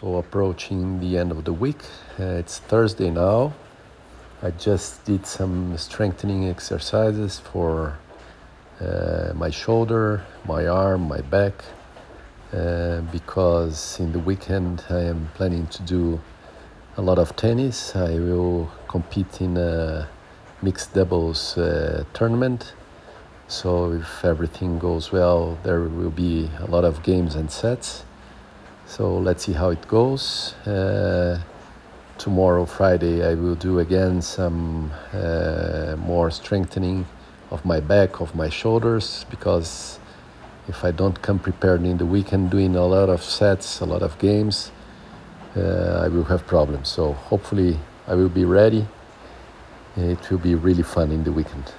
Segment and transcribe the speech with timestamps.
[0.00, 1.80] So, approaching the end of the week,
[2.18, 3.52] uh, it's Thursday now.
[4.42, 7.96] I just did some strengthening exercises for
[8.80, 11.64] uh, my shoulder, my arm, my back,
[12.52, 16.20] uh, because in the weekend I am planning to do
[16.96, 17.94] a lot of tennis.
[17.94, 20.08] I will compete in a
[20.60, 22.74] mixed doubles uh, tournament.
[23.46, 28.04] So, if everything goes well, there will be a lot of games and sets.
[28.96, 30.54] So, let's see how it goes.
[30.64, 31.40] Uh,
[32.16, 37.04] tomorrow, Friday, I will do again some uh, more strengthening
[37.50, 39.98] of my back, of my shoulders, because
[40.68, 44.02] if I don't come prepared in the weekend doing a lot of sets, a lot
[44.02, 44.70] of games,
[45.56, 46.88] uh, I will have problems.
[46.88, 47.76] So hopefully
[48.06, 48.86] I will be ready.
[49.96, 51.72] It will be really fun in the weekend.